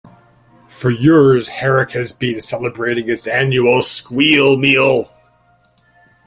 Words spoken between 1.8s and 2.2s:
has